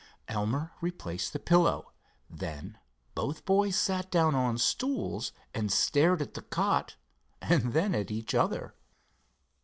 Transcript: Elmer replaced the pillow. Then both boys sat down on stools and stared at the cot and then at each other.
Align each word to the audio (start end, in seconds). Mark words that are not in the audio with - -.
Elmer 0.27 0.71
replaced 0.81 1.31
the 1.31 1.37
pillow. 1.37 1.91
Then 2.27 2.79
both 3.13 3.45
boys 3.45 3.75
sat 3.75 4.09
down 4.09 4.33
on 4.33 4.57
stools 4.57 5.31
and 5.53 5.71
stared 5.71 6.23
at 6.23 6.33
the 6.33 6.41
cot 6.41 6.95
and 7.39 7.73
then 7.73 7.93
at 7.93 8.09
each 8.09 8.33
other. 8.33 8.73